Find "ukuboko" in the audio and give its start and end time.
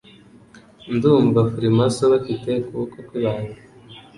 2.59-2.95